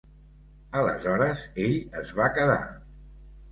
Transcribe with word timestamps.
Aleshores 0.79 1.45
ell 1.67 1.77
es 2.01 2.17
va 2.23 2.33
quedar. 2.41 2.59